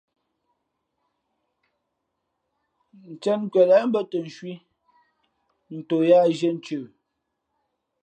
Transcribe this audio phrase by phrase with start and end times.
[3.09, 4.53] Ncēn kwelěʼ mbᾱ tα ncwī
[5.77, 6.79] nto yāā zhīē ncə.